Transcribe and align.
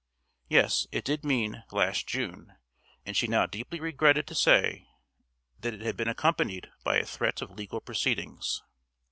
Yes, 0.49 0.87
it 0.91 1.05
did 1.05 1.23
mean 1.23 1.63
last 1.71 2.07
June; 2.07 2.55
and 3.05 3.15
she 3.15 3.27
now 3.27 3.45
deeply 3.45 3.79
regretted 3.79 4.25
to 4.25 4.33
say 4.33 4.87
that 5.59 5.75
it 5.75 5.81
had 5.81 5.95
been 5.95 6.07
accompanied 6.09 6.71
by 6.83 6.97
a 6.97 7.05
threat 7.05 7.39
of 7.39 7.51
legal 7.51 7.79
proceedings. 7.81 8.63